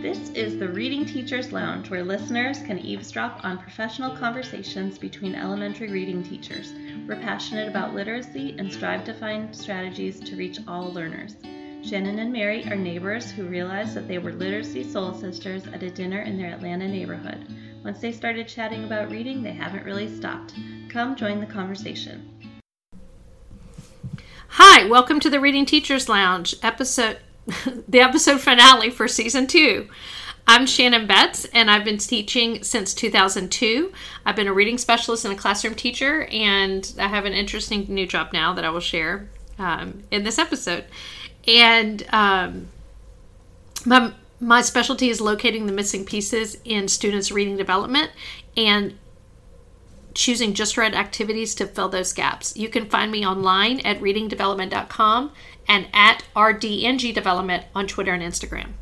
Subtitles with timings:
[0.00, 5.90] This is the Reading Teachers Lounge, where listeners can eavesdrop on professional conversations between elementary
[5.90, 6.72] reading teachers.
[7.06, 11.36] We're passionate about literacy and strive to find strategies to reach all learners.
[11.84, 15.90] Shannon and Mary are neighbors who realized that they were literacy soul sisters at a
[15.90, 17.54] dinner in their Atlanta neighborhood.
[17.84, 20.54] Once they started chatting about reading, they haven't really stopped.
[20.88, 22.54] Come join the conversation.
[24.48, 27.18] Hi, welcome to the Reading Teachers Lounge, episode
[27.88, 29.88] the episode finale for season two.
[30.46, 33.92] I'm Shannon Betts, and I've been teaching since 2002.
[34.26, 38.06] I've been a reading specialist and a classroom teacher, and I have an interesting new
[38.06, 40.86] job now that I will share um, in this episode.
[41.46, 42.68] And um,
[43.86, 48.10] my my specialty is locating the missing pieces in students' reading development
[48.56, 48.98] and
[50.14, 52.56] choosing just right activities to fill those gaps.
[52.56, 55.32] You can find me online at readingdevelopment.com
[55.68, 58.72] and at RDNG Development on Twitter and Instagram.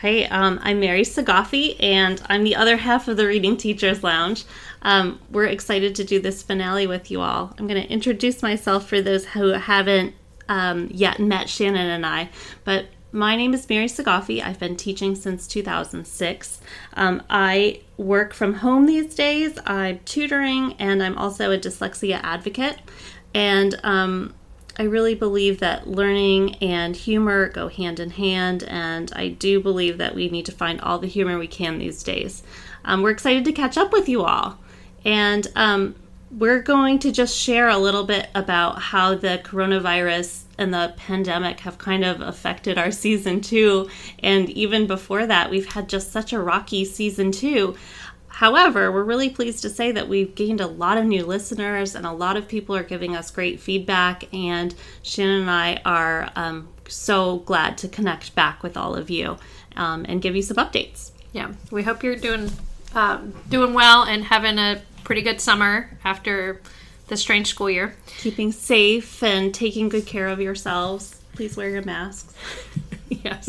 [0.00, 4.44] Hey, um, I'm Mary Saghafi, and I'm the other half of the Reading Teachers Lounge.
[4.82, 7.54] Um, we're excited to do this finale with you all.
[7.58, 10.14] I'm going to introduce myself for those who haven't
[10.48, 12.28] um, yet met Shannon and I,
[12.64, 14.44] but my name is Mary Saghafi.
[14.44, 16.60] I've been teaching since 2006.
[16.94, 19.58] Um, I work from home these days.
[19.66, 22.78] I'm tutoring, and I'm also a dyslexia advocate.
[23.34, 24.34] And um,
[24.78, 29.98] I really believe that learning and humor go hand in hand, and I do believe
[29.98, 32.42] that we need to find all the humor we can these days.
[32.84, 34.58] Um, we're excited to catch up with you all,
[35.04, 35.94] and um,
[36.30, 41.60] we're going to just share a little bit about how the coronavirus and the pandemic
[41.60, 43.88] have kind of affected our season two.
[44.22, 47.76] And even before that, we've had just such a rocky season two.
[48.28, 52.04] However, we're really pleased to say that we've gained a lot of new listeners and
[52.04, 54.32] a lot of people are giving us great feedback.
[54.34, 59.36] And Shannon and I are um, so glad to connect back with all of you
[59.76, 61.12] um, and give you some updates.
[61.32, 62.50] Yeah, we hope you're doing
[62.94, 66.60] um, doing well and having a pretty good summer after
[67.08, 67.96] the strange school year.
[68.06, 71.20] Keeping safe and taking good care of yourselves.
[71.34, 72.34] Please wear your masks.
[73.08, 73.48] yes.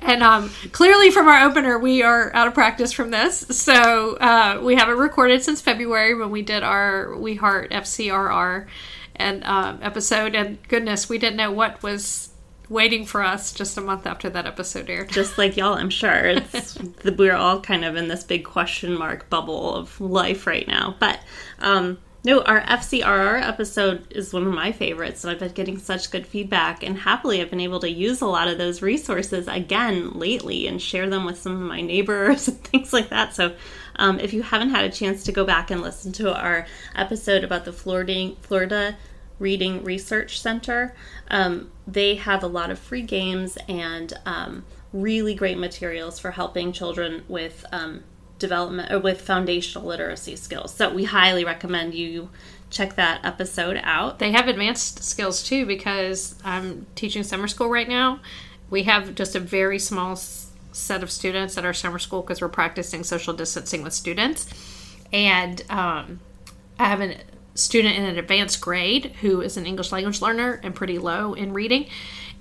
[0.00, 3.40] and um, clearly, from our opener, we are out of practice from this.
[3.50, 8.66] So uh, we haven't recorded since February when we did our We Heart FCRR
[9.16, 10.34] and um, episode.
[10.34, 12.30] And goodness, we didn't know what was
[12.68, 15.08] waiting for us just a month after that episode aired.
[15.10, 16.38] Just like y'all, I'm sure.
[16.52, 20.66] It's the, we're all kind of in this big question mark bubble of life right
[20.66, 20.96] now.
[20.98, 21.20] But
[21.58, 26.10] um, no, our FCRR episode is one of my favorites, and I've been getting such
[26.10, 26.82] good feedback.
[26.82, 30.82] And happily, I've been able to use a lot of those resources again lately and
[30.82, 33.34] share them with some of my neighbors and things like that.
[33.34, 33.54] So,
[33.96, 37.44] um, if you haven't had a chance to go back and listen to our episode
[37.44, 38.96] about the Florida, Florida
[39.38, 40.96] Reading Research Center,
[41.28, 46.72] um, they have a lot of free games and um, really great materials for helping
[46.72, 48.02] children with um,
[48.38, 50.74] development or with foundational literacy skills.
[50.74, 52.30] So we highly recommend you
[52.70, 54.18] check that episode out.
[54.18, 58.20] They have advanced skills too because I'm teaching summer school right now.
[58.70, 62.48] We have just a very small set of students at our summer school because we're
[62.48, 64.46] practicing social distancing with students.
[65.12, 66.20] And um,
[66.78, 67.16] I have a
[67.54, 71.52] student in an advanced grade who is an English language learner and pretty low in
[71.52, 71.86] reading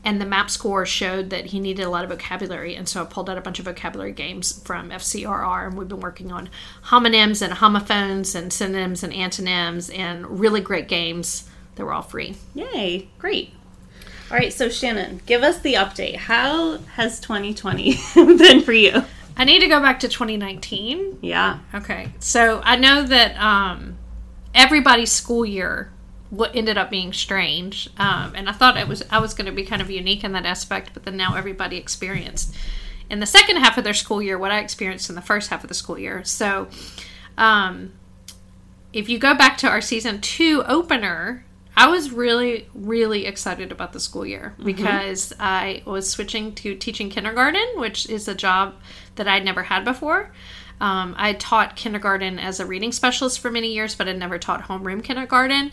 [0.07, 3.06] and the map score showed that he needed a lot of vocabulary and so i
[3.06, 6.50] pulled out a bunch of vocabulary games from fcrr and we've been working on
[6.85, 12.35] homonyms and homophones and synonyms and antonyms and really great games that were all free.
[12.56, 13.51] Yay great.
[14.31, 16.16] All right so shannon give us the update.
[16.16, 19.03] How has 2020 been for you?
[19.35, 21.59] I need to go back to 2019 yeah.
[21.74, 23.97] Okay so i know that um,
[24.56, 25.91] everybody's school year
[26.30, 27.90] what ended up being strange.
[27.98, 30.34] Um, and I thought it was I was going to be kind of unique in
[30.34, 32.56] that aspect, but then now everybody experienced
[33.10, 35.64] in the second half of their school year what I experienced in the first half
[35.64, 36.24] of the school year.
[36.24, 36.68] So,
[37.38, 37.94] um,
[38.94, 41.46] if you go back to our season two opener,
[41.76, 44.66] I was really, really excited about the school year mm-hmm.
[44.66, 45.42] because mm-hmm.
[45.42, 48.75] I was switching to teaching kindergarten, which is a job
[49.16, 50.31] that I'd never had before.
[50.79, 54.63] Um, I taught kindergarten as a reading specialist for many years, but I never taught
[54.63, 55.71] homeroom kindergarten.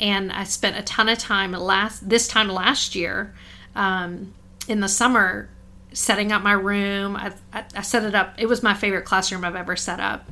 [0.00, 3.34] And I spent a ton of time last this time last year
[3.74, 4.32] um,
[4.68, 5.48] in the summer
[5.92, 7.16] setting up my room.
[7.16, 8.34] I, I, I, set it up.
[8.38, 10.28] It was my favorite classroom I've ever set up.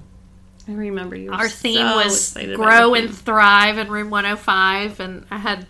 [0.67, 1.31] I remember you.
[1.33, 5.67] Our theme so was grow and thrive in room 105, and I had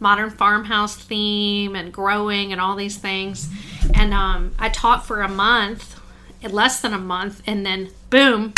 [0.00, 3.48] modern farmhouse theme and growing and all these things.
[3.94, 5.97] And um, I taught for a month
[6.42, 8.54] less than a month, and then boom,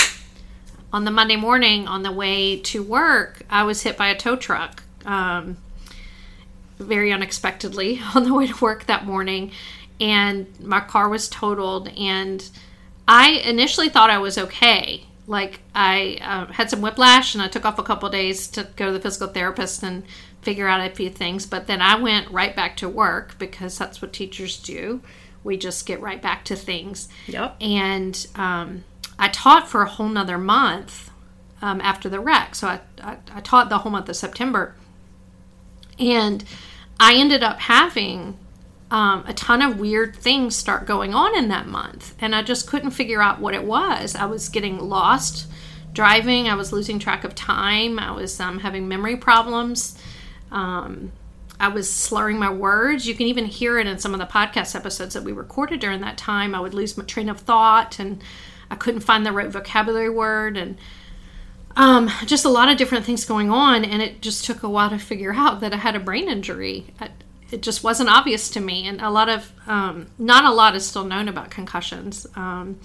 [0.92, 4.36] on the Monday morning on the way to work, I was hit by a tow
[4.36, 4.82] truck.
[5.04, 5.56] Um,
[6.78, 9.52] very unexpectedly on the way to work that morning.
[10.00, 11.88] and my car was totaled.
[11.88, 12.48] And
[13.06, 15.04] I initially thought I was okay.
[15.26, 18.86] Like I uh, had some whiplash, and I took off a couple days to go
[18.86, 20.02] to the physical therapist and
[20.42, 21.46] figure out a few things.
[21.46, 25.02] But then I went right back to work because that's what teachers do.
[25.42, 27.08] We just get right back to things.
[27.26, 27.56] Yep.
[27.60, 28.84] And um,
[29.18, 31.10] I taught for a whole nother month
[31.62, 32.54] um, after the wreck.
[32.54, 34.74] So I, I, I taught the whole month of September.
[35.98, 36.44] And
[36.98, 38.38] I ended up having
[38.90, 42.14] um, a ton of weird things start going on in that month.
[42.20, 44.14] And I just couldn't figure out what it was.
[44.16, 45.46] I was getting lost
[45.92, 49.98] driving, I was losing track of time, I was um, having memory problems.
[50.50, 51.12] Um,
[51.60, 53.06] I was slurring my words.
[53.06, 56.00] You can even hear it in some of the podcast episodes that we recorded during
[56.00, 56.54] that time.
[56.54, 58.22] I would lose my train of thought and
[58.70, 60.78] I couldn't find the right vocabulary word and
[61.76, 63.84] um, just a lot of different things going on.
[63.84, 66.94] And it just took a while to figure out that I had a brain injury.
[66.98, 67.10] I,
[67.50, 68.88] it just wasn't obvious to me.
[68.88, 72.26] And a lot of, um, not a lot is still known about concussions.
[72.36, 72.80] Um,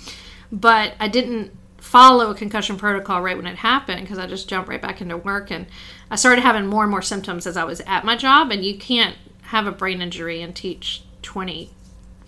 [0.51, 1.51] but I didn't
[1.85, 5.17] follow a concussion protocol right when it happened because I just jumped right back into
[5.17, 5.67] work and
[6.09, 8.51] I started having more and more symptoms as I was at my job.
[8.51, 11.03] And you can't have a brain injury and teach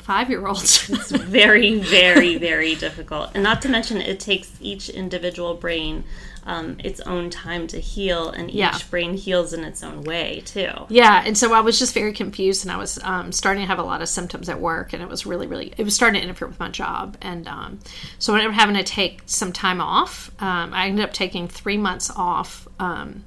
[0.07, 0.89] 25 year olds.
[0.89, 3.31] it's very, very, very difficult.
[3.33, 6.05] And not to mention, it takes each individual brain
[6.45, 8.77] um, its own time to heal, and each Yeah.
[8.89, 10.69] brain heals in its own way, too.
[10.87, 13.79] Yeah, and so I was just very confused, and I was um, starting to have
[13.79, 16.23] a lot of symptoms at work, and it was really, really, it was starting to
[16.25, 17.79] interfere with my job, and um,
[18.17, 20.31] so I ended up having to take some time off.
[20.39, 23.25] Um, I ended up taking three months off um,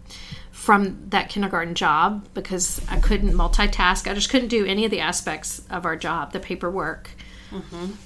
[0.61, 4.07] from that kindergarten job because I couldn't multitask.
[4.07, 7.09] I just couldn't do any of the aspects of our job, the paperwork.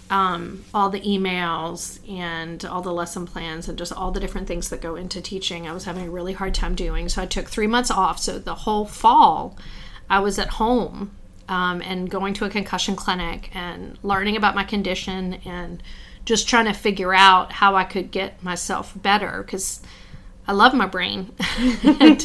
[0.09, 4.69] Um, all the emails and all the lesson plans and just all the different things
[4.69, 7.09] that go into teaching, I was having a really hard time doing.
[7.09, 8.21] So I took three months off.
[8.21, 9.59] So the whole fall,
[10.09, 11.11] I was at home
[11.49, 15.83] um, and going to a concussion clinic and learning about my condition and
[16.25, 19.81] just trying to figure out how I could get myself better because
[20.47, 21.33] I love my brain.
[22.01, 22.25] and,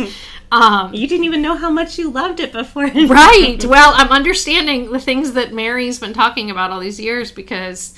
[0.51, 2.87] um, You didn't even know how much you loved it before.
[3.07, 3.63] right.
[3.65, 7.93] Well, I'm understanding the things that Mary's been talking about all these years because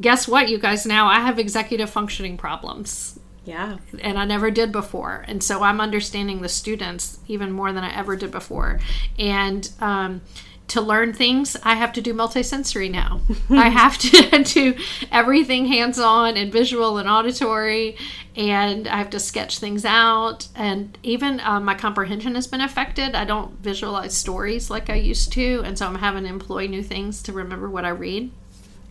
[0.00, 0.86] guess what, you guys?
[0.86, 3.78] Now I have executive functioning problems Yeah.
[4.00, 5.24] and I never did before.
[5.28, 8.80] And so I'm understanding the students even more than I ever did before.
[9.18, 10.20] And um,
[10.68, 13.20] to learn things, I have to do multisensory now.
[13.50, 14.74] I have to do
[15.12, 17.96] everything hands on and visual and auditory,
[18.36, 20.48] and I have to sketch things out.
[20.54, 23.14] And even um, my comprehension has been affected.
[23.14, 26.82] I don't visualize stories like I used to, and so I'm having to employ new
[26.82, 28.30] things to remember what I read.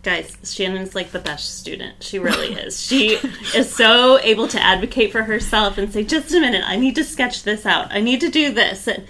[0.04, 2.02] Guys, Shannon's like the best student.
[2.02, 2.80] She really is.
[2.80, 3.18] She
[3.54, 7.04] is so able to advocate for herself and say, just a minute, I need to
[7.04, 7.88] sketch this out.
[7.90, 8.86] I need to do this.
[8.86, 9.06] And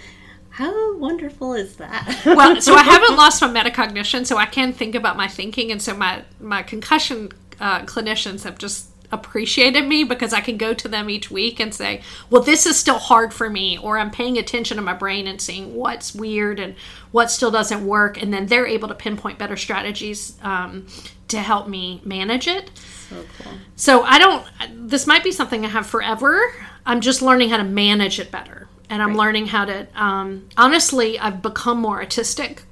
[0.55, 2.21] how wonderful is that?
[2.25, 5.81] well, so I haven't lost my metacognition, so I can think about my thinking, and
[5.81, 10.87] so my my concussion uh, clinicians have just appreciated me because I can go to
[10.87, 14.37] them each week and say, "Well, this is still hard for me," or I'm paying
[14.37, 16.75] attention to my brain and seeing what's weird and
[17.11, 20.87] what still doesn't work, and then they're able to pinpoint better strategies um,
[21.27, 22.71] to help me manage it.
[23.09, 23.53] so cool.
[23.75, 24.45] So I don't.
[24.89, 26.39] This might be something I have forever.
[26.85, 29.87] I'm just learning how to manage it better, and I'm learning how to.
[29.95, 32.63] Um, honestly, I've become more artistic,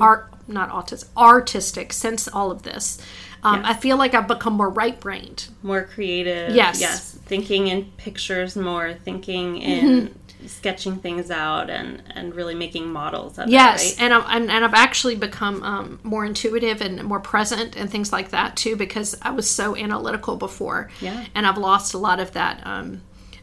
[0.00, 2.98] art not autistic, artistic since all of this.
[3.44, 5.48] Um, I feel like I've become more right brained.
[5.62, 6.54] More creative.
[6.54, 6.80] Yes.
[6.80, 7.18] Yes.
[7.24, 10.08] Thinking in pictures more, thinking in
[10.42, 10.46] Mm-hmm.
[10.48, 14.00] sketching things out and, and really making models of Yes, it.
[14.00, 14.04] Right?
[14.04, 18.12] and, I'm, and and I've actually become um, more intuitive and more present and things
[18.12, 20.90] like that too because I was so analytical before.
[21.00, 21.24] Yeah.
[21.34, 23.02] and I've lost a lot of that um,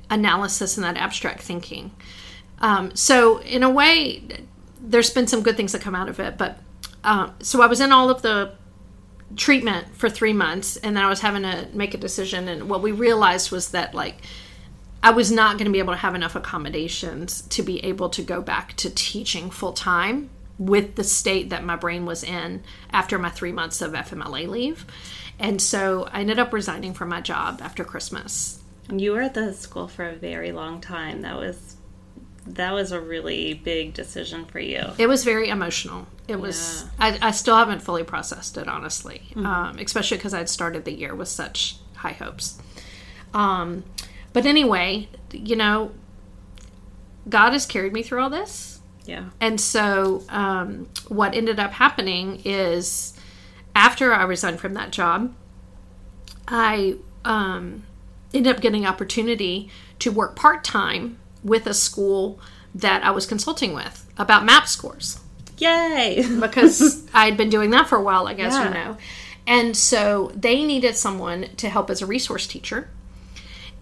[0.09, 1.91] analysis and that abstract thinking.
[2.60, 4.24] Um, so in a way,
[4.82, 6.38] there's been some good things that come out of it.
[6.38, 6.60] But
[7.04, 8.54] um, so I was in all of the
[9.36, 12.48] treatment for three months, and then I was having to make a decision.
[12.48, 14.22] And what we realized was that like
[15.01, 18.22] I was not going to be able to have enough accommodations to be able to
[18.22, 22.62] go back to teaching full time with the state that my brain was in
[22.92, 24.86] after my three months of FMLA leave.
[25.39, 28.62] And so I ended up resigning from my job after Christmas.
[28.92, 31.22] You were at the school for a very long time.
[31.22, 31.78] That was
[32.56, 34.84] that was a really big decision for you.
[34.98, 36.08] It was very emotional.
[36.27, 40.86] It was, I, I still haven't fully processed it, honestly, um, especially because I'd started
[40.86, 42.60] the year with such high hopes.
[43.34, 43.84] Um,
[44.34, 45.91] but anyway, you know,
[47.27, 48.79] God has carried me through all this.
[49.06, 49.29] Yeah.
[49.39, 53.13] And so, um, what ended up happening is
[53.75, 55.34] after I resigned from that job,
[56.48, 57.86] I um,
[58.34, 62.39] ended up getting opportunity to work part time with a school
[62.75, 65.19] that I was consulting with about map scores.
[65.58, 66.25] Yay!
[66.39, 68.67] because I'd been doing that for a while, I guess Yeah.
[68.67, 68.98] you know.
[69.48, 72.89] And so they needed someone to help as a resource teacher.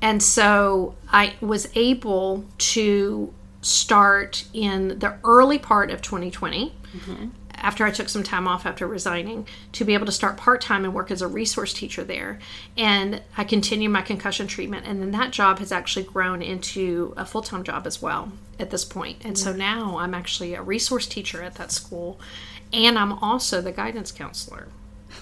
[0.01, 6.73] And so I was able to start in the early part of 2020
[7.57, 10.85] after I took some time off after resigning to be able to start part time
[10.85, 12.39] and work as a resource teacher there.
[12.77, 14.85] And I continued my concussion treatment.
[14.85, 18.69] And then that job has actually grown into a full time job as well at
[18.69, 19.23] this point.
[19.23, 22.19] And so now I'm actually a resource teacher at that school.
[22.73, 24.67] And I'm also the guidance counselor,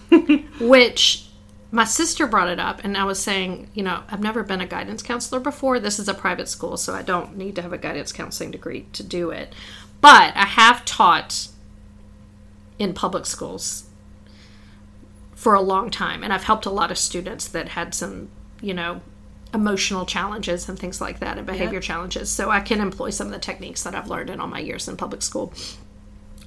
[0.59, 1.27] which
[1.71, 2.81] my sister brought it up.
[2.83, 5.79] And I was saying, you know, I've never been a guidance counselor before.
[5.79, 8.87] This is a private school, so I don't need to have a guidance counseling degree
[8.93, 9.53] to do it.
[10.01, 11.49] But I have taught
[12.77, 13.85] in public schools
[15.33, 16.23] for a long time.
[16.23, 18.29] And i've helped a lot of students that had some
[18.61, 19.01] you know
[19.53, 22.29] emotional challenges and things like that and behavior challenges.
[22.29, 24.87] So i can employ some of the techniques that i've learned in all my years
[24.87, 25.53] in public school.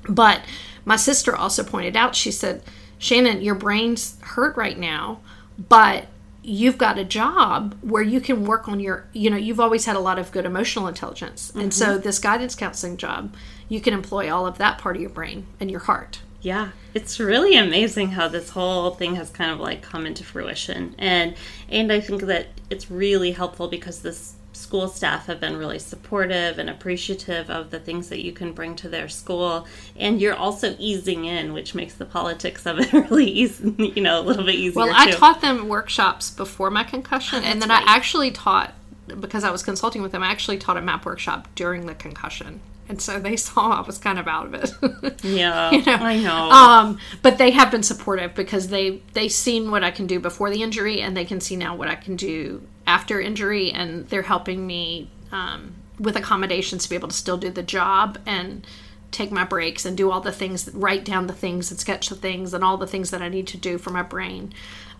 [0.08, 0.42] But
[0.84, 2.62] my sister also pointed out she said
[2.98, 5.20] shannon your brain's hurt right now
[5.68, 6.06] but
[6.48, 9.96] you've got a job where you can work on your you know you've always had
[9.96, 11.52] a lot of good emotional intelligence.
[11.54, 12.02] And so mm-hmm.
[12.02, 13.34] this guidance counseling job
[13.68, 17.18] you can employ all of that part of your brain and your heart Yeah, it's
[17.18, 21.34] really amazing how this whole thing has kind of like come into fruition, and
[21.68, 26.58] and I think that it's really helpful because this school staff have been really supportive
[26.58, 30.74] and appreciative of the things that you can bring to their school, and you're also
[30.78, 34.56] easing in, which makes the politics of it really easy, you know, a little bit
[34.56, 34.84] easier.
[34.84, 35.16] Well, I too.
[35.16, 37.86] taught them workshops before my concussion, and then right.
[37.86, 38.74] I actually taught
[39.06, 40.22] because I was consulting with them.
[40.22, 43.98] I actually taught a map workshop during the concussion, and so they saw I was
[43.98, 44.74] kind of out of it.
[45.24, 46.50] Yeah, you know, I know.
[46.50, 50.50] Um, but they have been supportive because they they seen what I can do before
[50.50, 54.22] the injury, and they can see now what I can do after injury, and they're
[54.22, 58.66] helping me um, with accommodations to be able to still do the job and
[59.10, 62.14] take my breaks and do all the things, write down the things and sketch the
[62.14, 64.52] things and all the things that I need to do for my brain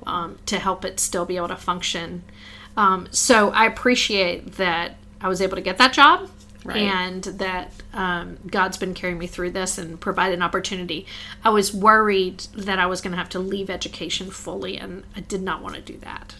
[0.07, 2.23] um, to help it still be able to function.
[2.77, 6.31] Um, so I appreciate that I was able to get that job
[6.69, 6.77] Right.
[6.83, 11.07] and that um, God's been carrying me through this and provided an opportunity.
[11.43, 15.21] I was worried that I was going to have to leave education fully, and I
[15.21, 16.35] did not want to do that.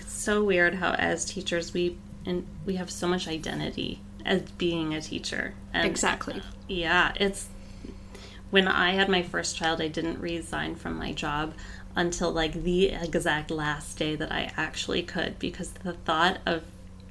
[0.00, 4.94] It's so weird how as teachers we and we have so much identity as being
[4.94, 5.54] a teacher.
[5.72, 6.42] And Exactly.
[6.68, 7.48] Yeah, it's
[8.50, 11.52] when I had my first child, I didn't resign from my job
[11.94, 16.62] until like the exact last day that I actually could because the thought of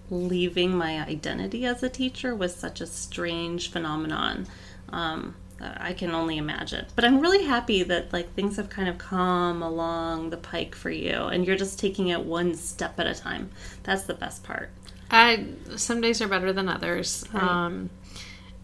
[0.10, 4.48] leaving my identity as a teacher was such a strange phenomenon.
[4.90, 6.86] Um, I can only imagine.
[6.96, 10.90] But I'm really happy that like things have kind of come along the pike for
[10.90, 13.50] you and you're just taking it one step at a time.
[13.84, 14.70] That's the best part.
[15.10, 15.46] I
[15.76, 17.26] some days are better than others.
[17.34, 17.90] Um,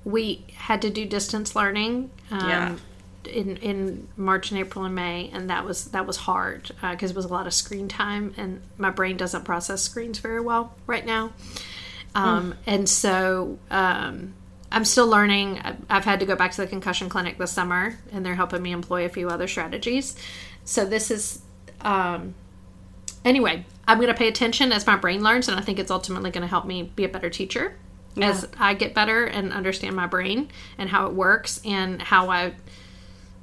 [0.04, 2.10] we had to do distance learning.
[2.30, 2.76] Um, Yeah.
[3.26, 7.16] In, in March and April and May, and that was that was hard because it
[7.16, 11.06] was a lot of screen time, and my brain doesn't process screens very well right
[11.06, 11.32] now.
[12.16, 14.34] Um, And so um,
[14.72, 15.60] I'm still learning.
[15.60, 18.62] I've- I've had to go back to the concussion clinic this summer, and they're helping
[18.62, 20.16] me employ a few other strategies.
[20.66, 21.42] So this is
[21.82, 22.34] um,
[23.24, 26.32] anyway, I'm going to pay attention as my brain learns, and I think it's ultimately
[26.32, 27.76] going to help me be a better teacher
[28.22, 32.54] as I get better and understand my brain and how it works and how I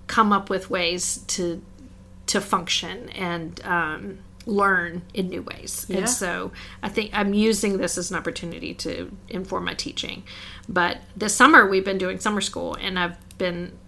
[0.08, 1.62] come up with ways to
[2.26, 5.86] to function and um, learn in new ways.
[5.88, 5.98] Yeah.
[5.98, 10.24] And so I think I'm using this as an opportunity to inform my teaching.
[10.68, 13.78] But this summer we've been doing summer school, and I've been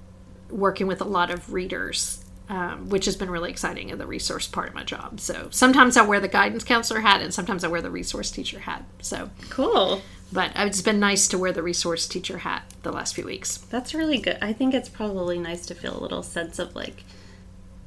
[0.51, 2.20] working with a lot of readers,
[2.51, 5.21] um, which has been really exciting in the resource part of my job.
[5.21, 8.59] So sometimes I wear the guidance counselor hat, and sometimes I wear the resource teacher
[8.59, 8.85] hat.
[9.01, 10.03] So, Cool.
[10.33, 13.59] but it's been nice to wear the resource teacher hat the last few weeks.
[13.59, 14.37] That's really good.
[14.43, 17.05] I think it's probably nice to feel a little sense of like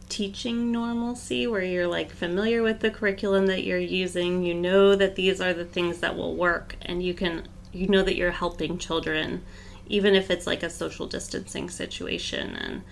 [0.08, 5.16] teaching normalcy where you're like familiar with the curriculum that you're using, you know that
[5.16, 8.78] these are the things that will work and you can you know that you're helping
[8.78, 9.44] children
[9.88, 12.84] even if it's like a social distancing situation and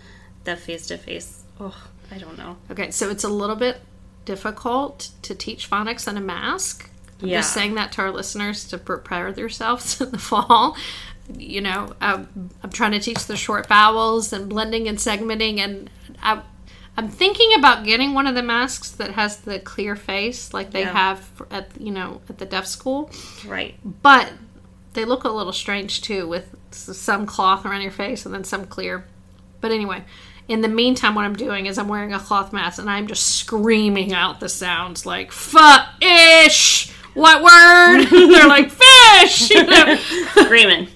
[0.44, 1.40] that face to face.
[1.63, 1.77] Oh,
[2.12, 2.58] I don't know.
[2.72, 3.82] Okay, so it's a little bit
[4.25, 6.89] difficult to teach phonics in a mask.
[7.22, 7.38] I'm Yeah.
[7.39, 10.75] just saying that to our listeners to prepare themselves in the fall.
[11.38, 15.89] You know, I'm, I'm trying to teach the short vowels and blending and segmenting, and
[16.22, 16.41] I,
[16.98, 20.82] I'm thinking about getting one of the masks that has the clear face, like they
[20.82, 20.94] Yeah.
[20.94, 23.10] have at you know at the deaf school.
[23.46, 23.75] Right.
[23.86, 24.34] But
[24.94, 28.65] they look a little strange too, with some cloth around your face and then some
[28.65, 29.06] clear.
[29.62, 30.03] But anyway,
[30.51, 33.36] in the meantime, what I'm doing is I'm wearing a cloth mask and I'm just
[33.38, 35.31] screaming out the sounds like
[36.01, 38.05] "ish." What word?
[38.10, 39.50] They're like fish.
[39.50, 39.96] You know?
[40.36, 40.88] Screaming.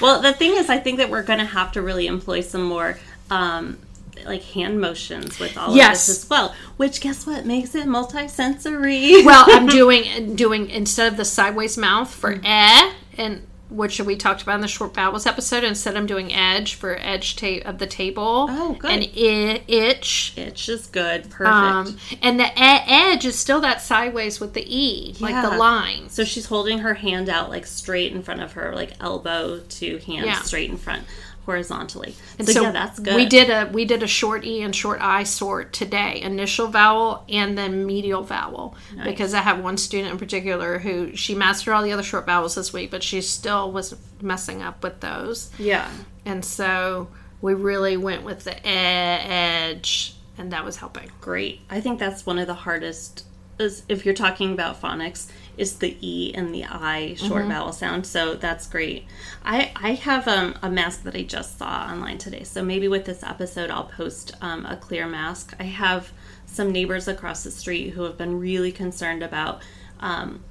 [0.00, 2.62] well, the thing is, I think that we're going to have to really employ some
[2.62, 2.98] more.
[3.30, 3.78] Um,
[4.24, 6.08] like hand motions with all Yes.
[6.08, 9.24] of this as well, which guess what makes it multisensory.
[9.24, 14.42] well, I'm doing doing instead of the sideways mouth for eh and which we talked
[14.42, 15.62] about in the short vowels episode.
[15.64, 18.46] Instead, I'm doing edge for edge ta- of the table.
[18.48, 18.90] Oh, good.
[18.90, 20.32] And I- itch.
[20.36, 21.48] itch is good, perfect.
[21.54, 26.08] Um, and the e- edge is still that sideways with the e, like the line.
[26.08, 29.98] So she's holding her hand out like straight in front of her, like elbow to
[29.98, 30.40] hand Yeah.
[30.42, 31.04] straight in front,
[31.46, 32.14] horizontally.
[32.38, 33.14] And so, yeah, that's good.
[33.16, 37.24] We did a we did a short e and short i sort today, initial vowel
[37.28, 41.82] and then medial vowel, because I have one student in particular who she mastered all
[41.82, 45.88] the other short vowels this week, but she's still was messing up with those, Yeah.
[46.24, 47.08] and so
[47.40, 51.10] we really went with the edge, and that was helping.
[51.20, 51.60] Great.
[51.70, 53.24] I think that's one of the hardest
[53.58, 58.06] is if you're talking about phonics is the e and the i short vowel sound.
[58.06, 59.04] So that's great.
[59.44, 62.44] I I have um, a mask that I just saw online today.
[62.44, 65.54] So maybe with this episode I'll post um, a clear mask.
[65.58, 66.12] I have
[66.46, 69.60] some neighbors across the street who have been really concerned about
[69.98, 70.44] um,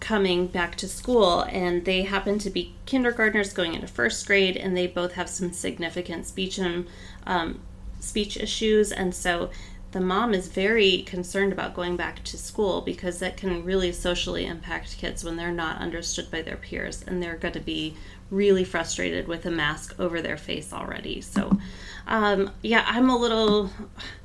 [0.00, 4.76] coming back to school and they happen to be kindergartners going into first grade and
[4.76, 6.86] they both have some significant speech and
[7.26, 7.60] um,
[8.00, 9.50] speech issues and so
[9.90, 14.44] the mom is very concerned about going back to school because that can really socially
[14.46, 17.96] impact kids when they're not understood by their peers and they're going to be
[18.30, 21.20] really frustrated with a mask over their face already.
[21.22, 21.58] So
[22.08, 23.70] um, yeah i'm a little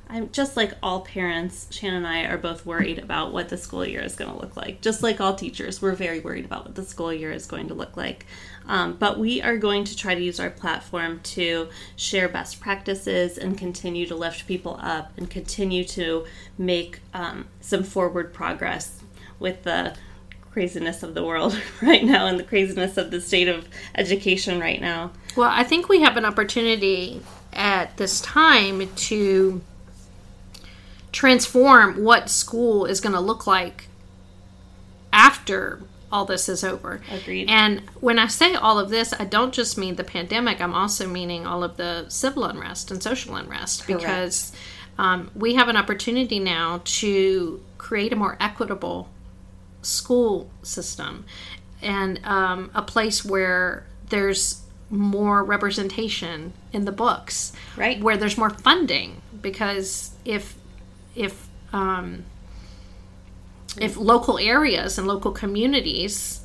[0.08, 3.84] I'm just like all parents, Shannon and I are both worried about what the school
[3.84, 4.80] year is going to look like.
[4.80, 7.74] Just like all teachers, we're very worried about what the school year is going to
[7.74, 8.26] look like.
[8.66, 13.38] Um, but we are going to try to use our platform to share best practices
[13.38, 16.26] and continue to lift people up and continue to
[16.58, 19.02] make um, some forward progress
[19.38, 19.96] with the
[20.50, 24.80] craziness of the world right now and the craziness of the state of education right
[24.80, 25.10] now.
[25.36, 27.20] Well, I think we have an opportunity
[27.52, 29.60] at this time to
[31.14, 33.86] transform what school is going to look like
[35.12, 37.00] after all this is over.
[37.10, 37.48] Agreed.
[37.48, 41.06] And when I say all of this, I don't just mean the pandemic, I'm also
[41.08, 44.52] meaning all of the civil unrest and social unrest because
[44.98, 49.08] um, we have an opportunity now to create a more equitable
[49.82, 51.24] school system
[51.80, 58.00] and um, a place where there's more representation in the books Right.
[58.00, 60.54] where there's more funding because if
[61.14, 62.24] if um,
[63.80, 66.44] if local areas and local communities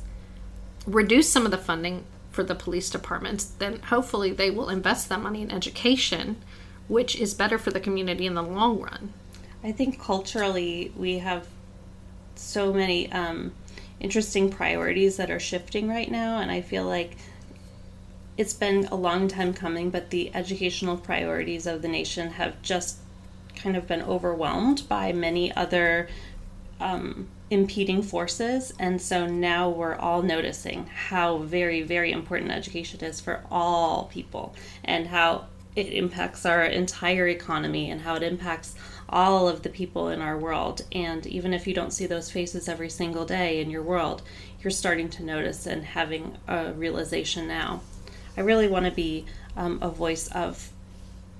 [0.86, 5.20] reduce some of the funding for the police departments then hopefully they will invest that
[5.20, 6.36] money in education
[6.90, 9.12] which is better for the community in the long run.
[9.62, 11.46] I think culturally we have
[12.34, 13.52] so many um,
[14.00, 17.16] interesting priorities that are shifting right now, and I feel like
[18.36, 22.96] it's been a long time coming, but the educational priorities of the nation have just
[23.62, 26.08] kind of been overwhelmed by many other
[26.80, 28.72] um, impeding forces.
[28.78, 34.54] And so now we're all noticing how very, very important education is for all people
[34.84, 35.46] and how
[35.76, 38.74] it impacts our entire economy and how it impacts
[39.08, 40.82] all of the people in our world.
[40.92, 44.22] And even if you don't see those faces every single day in your world,
[44.62, 47.82] you're starting to notice and having a realization now.
[48.36, 50.70] I really want to be um, a voice of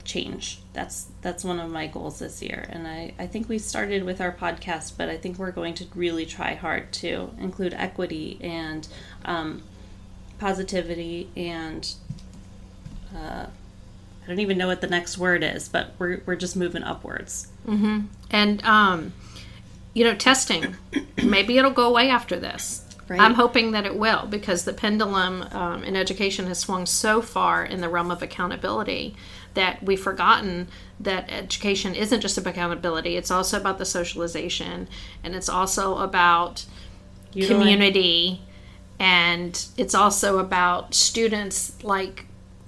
[0.04, 0.60] change.
[0.72, 2.66] That's that's one of my goals this year.
[2.70, 5.86] And I, I think we started with our podcast, but I think we're going to
[5.94, 8.86] really try hard to include equity and
[9.24, 9.62] um,
[10.38, 11.92] positivity and
[13.14, 13.46] uh,
[14.22, 17.48] I don't even know what the next word is, but we're, we're just moving upwards.
[18.30, 19.12] and um,
[19.94, 20.76] you know testing
[21.22, 23.20] maybe it'll go away after this Right.
[23.20, 27.64] i'm hoping that it will because the pendulum um, in education has swung so far
[27.64, 29.16] in the realm of accountability
[29.55, 30.68] that we've forgotten
[31.01, 34.87] that education isn't just about accountability it's also about the socialization
[35.25, 36.64] and it's also about
[37.33, 38.42] community
[39.01, 42.27] and it's also about students like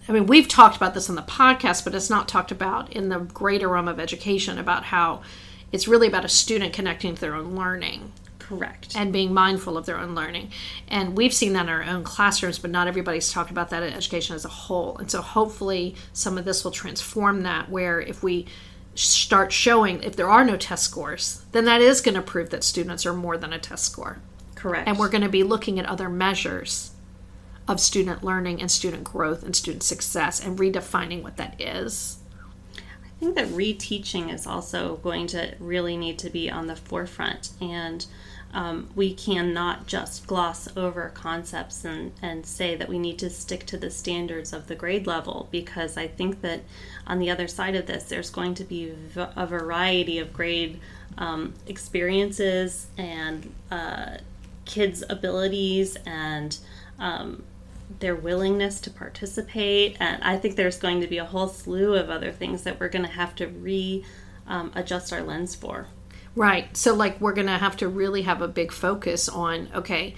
[0.09, 3.11] i mean we've talked about this on the podcast but it's not talked about in
[3.11, 5.23] the greater realm of education about how
[5.71, 8.11] it's really about a student connecting to their own learning
[8.43, 8.95] Correct.
[8.97, 10.51] and being mindful of their own learning
[10.89, 13.93] and we've seen that in our own classrooms but not everybody's talked about that in
[13.93, 18.23] education as a whole and so hopefully some of this will transform that where if
[18.23, 18.47] we
[18.95, 22.63] start showing if there are no test scores then that is going to prove that
[22.63, 24.19] students are more than a test score
[24.55, 24.87] Correct.
[24.87, 26.93] and we're going to be looking at other measures
[27.69, 32.19] of student learning and student growth and student success and redefining what that is.
[32.77, 37.51] I think that reteaching is also going to really need to be on the forefront.
[37.61, 38.05] And
[38.55, 43.65] um, we cannot just gloss over concepts and, and say that we need to stick
[43.67, 46.61] to the standards of the grade level because I think that
[47.07, 50.81] on the other side of this, there's going to be a variety of grade
[51.17, 54.19] um, experiences and uh,
[54.67, 56.59] kids' abilities and
[56.99, 57.45] um,
[58.01, 59.97] their willingness to participate.
[59.99, 62.89] And I think there's going to be a whole slew of other things that we're
[62.89, 64.05] going to have to re
[64.47, 65.87] um, adjust our lens for.
[66.35, 66.75] Right.
[66.77, 70.15] So, like, we're going to have to really have a big focus on okay,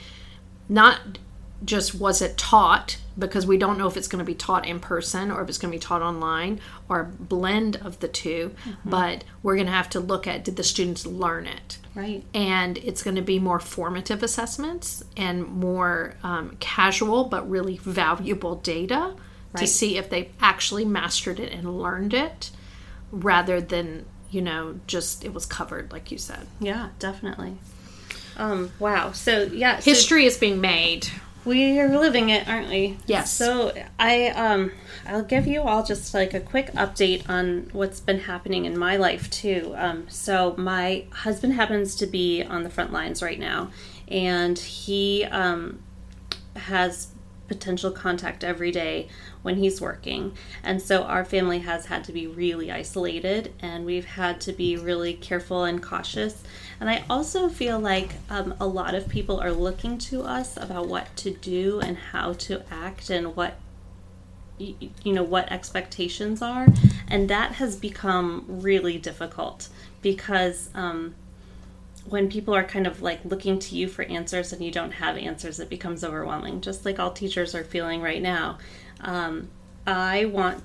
[0.68, 1.18] not
[1.64, 4.80] just was it taught because we don't know if it's going to be taught in
[4.80, 8.50] person or if it's going to be taught online or a blend of the 2
[8.50, 8.90] mm-hmm.
[8.90, 12.78] but we're going to have to look at did the students learn it right and
[12.78, 19.14] it's going to be more formative assessments and more um, casual but really valuable data
[19.52, 19.60] right.
[19.60, 22.50] to see if they actually mastered it and learned it
[23.10, 27.56] rather than you know just it was covered like you said yeah definitely
[28.36, 31.08] um, wow so yeah so history is being made
[31.44, 32.96] we are living it, aren't we?
[33.06, 33.32] Yes.
[33.32, 34.72] So I um
[35.06, 38.96] I'll give you all just like a quick update on what's been happening in my
[38.96, 39.74] life too.
[39.76, 43.70] Um, so my husband happens to be on the front lines right now,
[44.08, 45.80] and he um,
[46.56, 47.08] has
[47.48, 49.08] potential contact every day
[49.42, 50.34] when he's working.
[50.62, 54.76] And so our family has had to be really isolated and we've had to be
[54.76, 56.42] really careful and cautious.
[56.80, 60.88] And I also feel like um, a lot of people are looking to us about
[60.88, 63.56] what to do and how to act and what
[64.56, 66.68] you know what expectations are
[67.08, 69.68] and that has become really difficult
[70.00, 71.12] because um,
[72.08, 75.16] when people are kind of like looking to you for answers and you don't have
[75.16, 78.58] answers, it becomes overwhelming, just like all teachers are feeling right now.
[79.00, 79.48] Um,
[79.86, 80.62] I want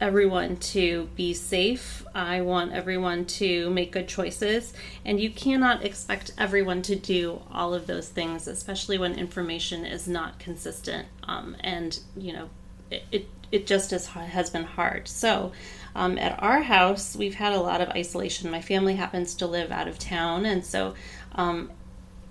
[0.00, 2.04] everyone to be safe.
[2.14, 4.74] I want everyone to make good choices.
[5.04, 10.06] And you cannot expect everyone to do all of those things, especially when information is
[10.06, 11.08] not consistent.
[11.24, 12.50] Um, and, you know,
[12.90, 15.08] it, it, it just has been hard.
[15.08, 15.52] So,
[15.96, 18.50] um, at our house, we've had a lot of isolation.
[18.50, 20.94] My family happens to live out of town, and so
[21.34, 21.70] um,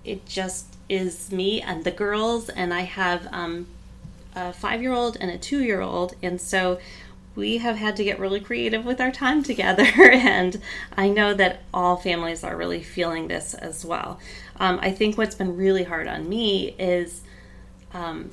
[0.04, 3.66] it just is me and the girls, and I have um,
[4.36, 6.78] a five year old and a two year old, and so
[7.34, 9.82] we have had to get really creative with our time together.
[9.98, 10.62] and
[10.96, 14.20] I know that all families are really feeling this as well.
[14.60, 17.22] Um, I think what's been really hard on me is
[17.92, 18.30] um,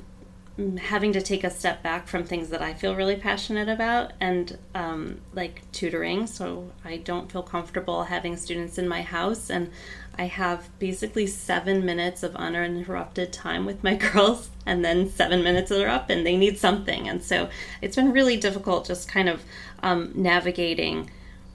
[0.78, 4.56] having to take a step back from things that I feel really passionate about and
[4.74, 6.28] um, like tutoring.
[6.28, 9.50] So I don't feel comfortable having students in my house.
[9.50, 9.72] And
[10.16, 15.72] I have basically seven minutes of uninterrupted time with my girls, and then seven minutes
[15.72, 17.08] are up and they need something.
[17.08, 17.48] And so
[17.82, 19.42] it's been really difficult just kind of
[19.82, 21.10] um, navigating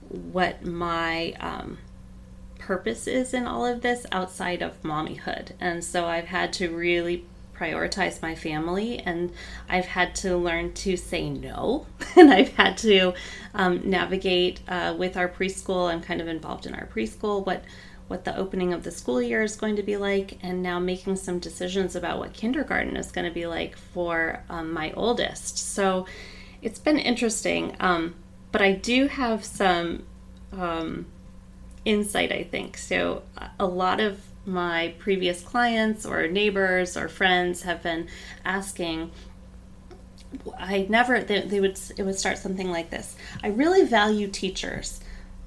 [0.08, 1.34] what my.
[1.40, 1.78] Um,
[2.58, 5.50] purpose is in all of this outside of mommyhood.
[5.58, 7.24] And so I've had to really
[7.60, 9.30] prioritize my family and
[9.68, 13.12] I've had to learn to say no and I've had to
[13.54, 15.92] um, navigate uh, with our preschool.
[15.92, 17.64] I'm kind of involved in our preschool what
[18.08, 21.14] what the opening of the school year is going to be like and now making
[21.14, 25.56] some decisions about what kindergarten is going to be like for um, my oldest.
[25.56, 26.06] So
[26.60, 28.16] it's been interesting, um,
[28.50, 30.06] but I do have some
[30.52, 31.06] um,
[31.84, 32.76] insight, I think.
[32.76, 33.22] So
[33.60, 38.08] a lot of my previous clients or neighbors or friends have been
[38.44, 39.10] asking
[40.58, 43.16] I never they, they would it would start something like this.
[43.42, 45.00] I really value teachers,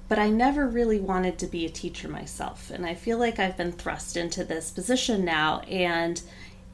[0.08, 3.56] but I never really wanted to be a teacher myself, and I feel like I've
[3.56, 6.20] been thrust into this position now, and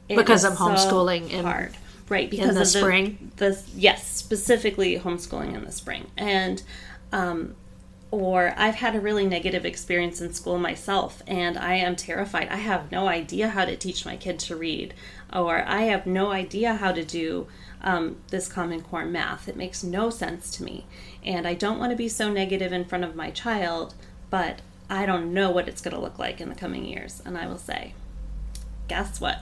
[0.07, 1.77] because of homeschooling so hard,
[2.09, 2.29] right?
[2.29, 6.61] Because in the of spring, the, the yes, specifically homeschooling in the spring, and
[7.13, 7.55] um,
[8.11, 12.49] or I've had a really negative experience in school myself and I am terrified.
[12.49, 14.93] I have no idea how to teach my kid to read,
[15.33, 17.47] or I have no idea how to do
[17.81, 19.47] um, this Common Core math.
[19.47, 20.85] It makes no sense to me.
[21.23, 23.93] And I don't want to be so negative in front of my child,
[24.29, 27.21] but I don't know what it's going to look like in the coming years.
[27.25, 27.93] And I will say,
[28.89, 29.39] guess what?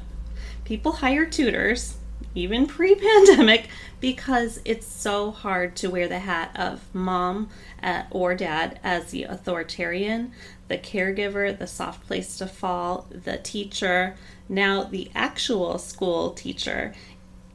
[0.64, 1.98] People hire tutors
[2.36, 3.68] even pre pandemic,
[4.00, 7.50] because it's so hard to wear the hat of mom
[7.82, 10.32] uh, or dad as the authoritarian,
[10.68, 14.16] the caregiver, the soft place to fall, the teacher,
[14.48, 16.94] now the actual school teacher,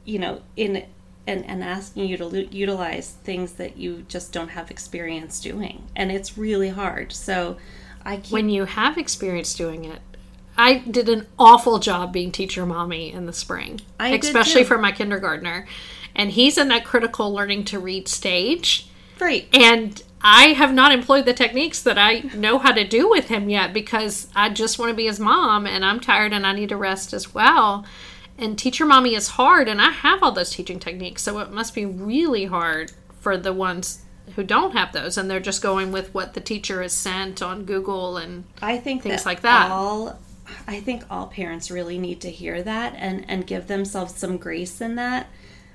[0.03, 0.85] you know, in
[1.27, 5.87] and, and asking you to utilize things that you just don't have experience doing.
[5.95, 7.13] And it's really hard.
[7.13, 7.57] So
[8.03, 8.31] I keep...
[8.31, 10.01] When you have experience doing it,
[10.57, 14.91] I did an awful job being teacher mommy in the spring, I especially for my
[14.91, 15.67] kindergartner.
[16.15, 18.87] And he's in that critical learning to read stage.
[19.19, 19.47] Right.
[19.53, 23.49] And I have not employed the techniques that I know how to do with him
[23.49, 26.69] yet because I just want to be his mom and I'm tired and I need
[26.69, 27.85] to rest as well.
[28.37, 31.75] And teacher mommy is hard and I have all those teaching techniques, so it must
[31.75, 34.03] be really hard for the ones
[34.35, 37.63] who don't have those and they're just going with what the teacher has sent on
[37.63, 39.69] Google and I think things like that.
[39.69, 40.19] All
[40.67, 44.81] I think all parents really need to hear that and and give themselves some grace
[44.81, 45.27] in that.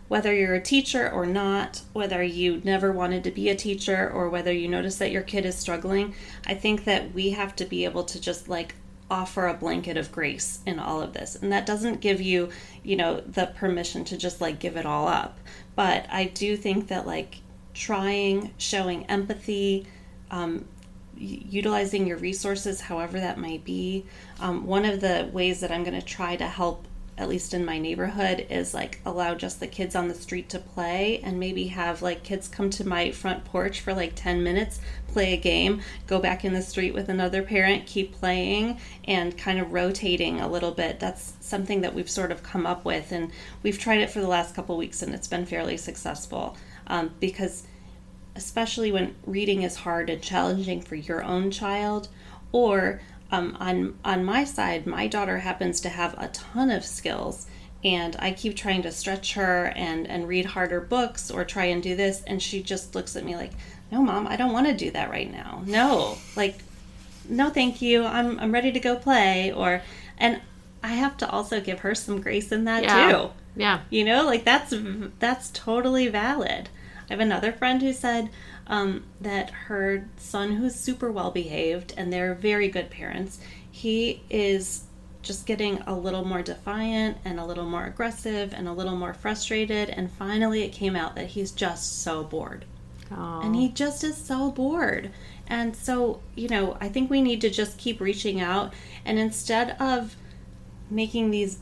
[0.09, 4.29] Whether you're a teacher or not, whether you never wanted to be a teacher or
[4.29, 6.15] whether you notice that your kid is struggling,
[6.47, 8.75] I think that we have to be able to just like
[9.09, 11.37] offer a blanket of grace in all of this.
[11.37, 12.51] And that doesn't give you,
[12.83, 15.39] you know, the permission to just like give it all up.
[15.75, 17.39] But I do think that like
[17.75, 19.87] trying, showing empathy,
[20.31, 20.67] um,
[21.21, 24.07] utilizing your resources, however that might be.
[24.41, 26.87] Um, one of the ways that I'm going to try to help,
[27.19, 30.59] at least in my neighborhood, is like allow just the kids on the street to
[30.59, 34.81] play and maybe have like kids come to my front porch for like 10 minutes,
[35.09, 39.59] play a game, go back in the street with another parent, keep playing, and kind
[39.59, 41.01] of rotating a little bit.
[41.01, 43.31] That's something that we've sort of come up with, and
[43.63, 46.57] we've tried it for the last couple weeks, and it's been fairly successful
[46.87, 47.65] um, because
[48.37, 52.09] especially when reading is hard and challenging for your own child
[52.53, 53.01] or
[53.33, 57.47] um, on on my side my daughter happens to have a ton of skills
[57.85, 61.83] and i keep trying to stretch her and and read harder books or try and
[61.83, 63.53] do this and she just looks at me like
[63.93, 66.59] no mom i don't want to do that right now no like
[67.29, 69.81] no thank you i'm i'm ready to go play or
[70.19, 70.40] and
[70.83, 73.12] i have to also give her some grace in that Yeah.
[73.12, 73.81] too yeah.
[73.90, 74.73] you know, like that's
[75.19, 76.69] that's totally valid.
[77.11, 78.31] I have another friend who said
[78.68, 84.85] um, that her son, who's super well behaved, and they're very good parents, he is
[85.23, 89.12] just getting a little more defiant and a little more aggressive and a little more
[89.12, 89.90] frustrated.
[89.90, 92.64] And finally, it came out that he's just so bored
[93.12, 93.40] Oh.
[93.42, 95.11] and he just is so bored.
[95.49, 98.73] And so, you know, I think we need to just keep reaching out
[99.05, 100.14] and instead of
[100.88, 101.59] making these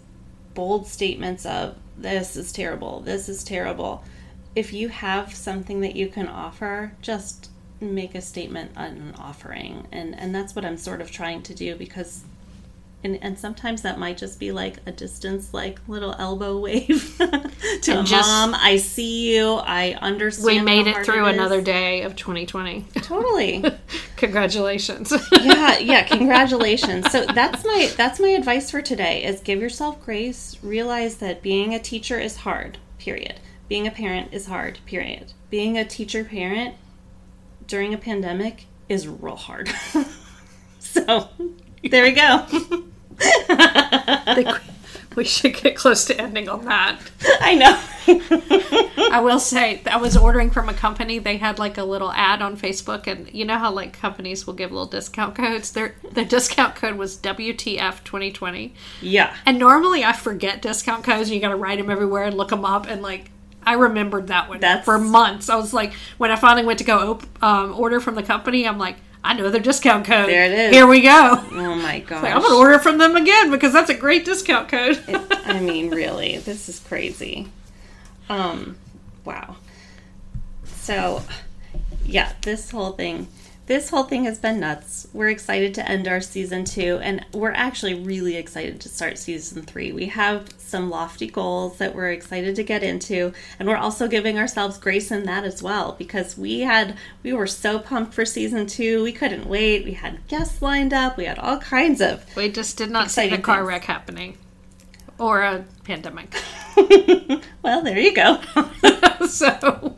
[0.52, 4.04] bold statements of this is terrible, this is terrible,
[4.54, 9.86] if you have something that you can offer, just make a statement on an offering.
[9.92, 12.24] And and that's what I'm sort of trying to do because
[13.04, 17.92] and, and sometimes that might just be like a distance, like little elbow wave to
[17.98, 18.56] And just- mom.
[18.56, 19.52] I see you.
[19.52, 20.46] I understand.
[20.46, 22.86] we made it through is." another day of 2020.
[23.02, 23.64] Totally.
[24.16, 25.12] Congratulations.
[25.32, 26.02] yeah, yeah.
[26.08, 27.10] Congratulations.
[27.12, 30.56] So that's my that's my advice for today: is give yourself grace.
[30.60, 32.78] Realize that being a teacher is hard.
[32.98, 33.38] Period.
[33.68, 34.78] Being a parent is hard.
[34.86, 35.32] Period.
[35.50, 36.74] Being a teacher parent
[37.66, 39.68] during a pandemic is real hard.
[40.78, 41.28] so
[41.82, 42.46] there we go.
[45.18, 46.96] We should get close to ending on that.
[47.40, 47.76] I know.
[49.10, 51.18] I will say, I was ordering from a company.
[51.18, 54.54] They had like a little ad on Facebook, and you know how like companies will
[54.54, 55.72] give little discount codes.
[55.72, 58.74] Their the discount code was WTF 2020.
[59.00, 59.34] yeah.
[59.44, 61.30] And normally I forget discount codes.
[61.30, 62.86] And you got to write them everywhere and look them up.
[62.86, 63.32] And like
[63.68, 65.50] I remembered that one That's- for months.
[65.50, 68.66] I was like, when I finally went to go op- um, order from the company,
[68.66, 70.28] I'm like, I know their discount code.
[70.28, 70.72] There it is.
[70.74, 71.32] Here we go.
[71.52, 72.22] Oh my gosh.
[72.22, 74.98] Like, I'm gonna order from them again because that's a great discount code.
[75.44, 77.48] I mean, really, this is crazy.
[78.30, 78.76] Um,
[79.26, 79.56] wow.
[80.64, 81.22] So,
[82.06, 83.28] yeah, this whole thing,
[83.68, 85.06] this whole thing has been nuts.
[85.12, 89.62] We're excited to end our season two, and we're actually really excited to start season
[89.62, 89.92] three.
[89.92, 94.38] We have some lofty goals that we're excited to get into, and we're also giving
[94.38, 98.66] ourselves grace in that as well because we had we were so pumped for season
[98.66, 99.02] two.
[99.02, 99.84] We couldn't wait.
[99.84, 101.18] We had guests lined up.
[101.18, 103.68] We had all kinds of we just did not see the Exciting car things.
[103.68, 104.38] wreck happening
[105.18, 106.34] or a pandemic.
[107.62, 108.40] well, there you go.
[109.26, 109.94] so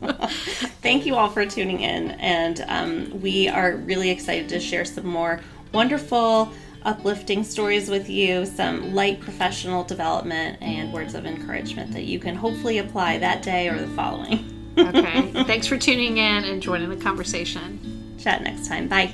[0.81, 5.05] Thank you all for tuning in, and um, we are really excited to share some
[5.05, 5.39] more
[5.71, 6.51] wonderful,
[6.83, 12.35] uplifting stories with you, some light professional development, and words of encouragement that you can
[12.35, 14.73] hopefully apply that day or the following.
[14.77, 15.31] okay.
[15.45, 18.17] Thanks for tuning in and joining the conversation.
[18.17, 18.87] Chat next time.
[18.87, 19.13] Bye.